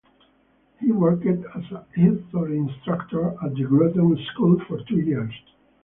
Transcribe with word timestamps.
He 0.79 0.91
worked 0.91 1.27
as 1.27 1.37
a 1.71 1.85
history 1.93 2.57
instructor 2.57 3.35
at 3.45 3.53
the 3.53 3.65
Groton 3.65 4.17
School 4.33 4.59
for 4.67 4.81
two 4.85 4.95
years. 4.97 5.31